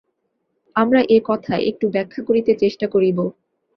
আমরা 0.75 0.99
এ-কথা 1.09 1.53
একটু 1.69 1.85
ব্যাখ্যা 1.89 2.21
করিতে 2.23 2.51
চেষ্টা 2.55 2.85
করিব। 2.87 3.17